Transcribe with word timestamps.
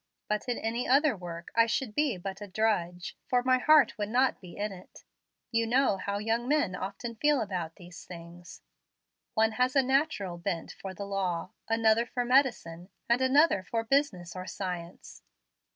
But 0.27 0.49
in 0.49 0.57
any 0.57 0.87
other 0.87 1.15
work 1.15 1.51
I 1.55 1.67
should 1.67 1.93
be 1.93 2.17
but 2.17 2.41
a 2.41 2.47
drudge, 2.47 3.15
for 3.27 3.43
my 3.43 3.59
heart 3.59 3.99
would 3.99 4.09
not 4.09 4.41
be 4.41 4.57
in 4.57 4.71
it 4.71 5.03
You 5.51 5.67
know 5.67 5.97
how 5.97 6.17
young 6.17 6.47
men 6.47 6.73
often 6.75 7.13
feel 7.17 7.39
about 7.39 7.75
these 7.75 8.03
things. 8.05 8.63
One 9.35 9.51
has 9.51 9.75
a 9.75 9.83
natural 9.83 10.39
bent 10.39 10.71
for 10.71 10.95
the 10.95 11.05
law, 11.05 11.51
another 11.69 12.07
for 12.07 12.25
medicine, 12.25 12.89
and 13.07 13.21
another 13.21 13.61
for 13.61 13.83
business 13.83 14.35
or 14.35 14.47
science. 14.47 15.21